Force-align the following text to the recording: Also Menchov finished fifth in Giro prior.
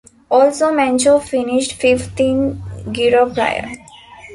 Also 0.31 0.71
Menchov 0.71 1.21
finished 1.21 1.73
fifth 1.73 2.19
in 2.19 2.59
Giro 2.91 3.29
prior. 3.31 3.69